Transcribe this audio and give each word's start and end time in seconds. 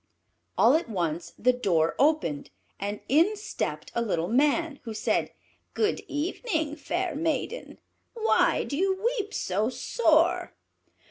All 0.57 0.73
at 0.73 0.89
once 0.89 1.33
the 1.37 1.53
door 1.53 1.93
opened, 1.99 2.49
and 2.79 3.01
in 3.07 3.35
stepped 3.37 3.91
a 3.93 4.01
little 4.01 4.27
Man, 4.29 4.79
who 4.81 4.95
said, 4.95 5.31
"Good 5.75 5.99
evening, 6.07 6.75
fair 6.75 7.15
maiden; 7.15 7.77
why 8.15 8.63
do 8.63 8.75
you 8.75 8.99
weep 8.99 9.31
so 9.31 9.69
sore?" 9.69 10.55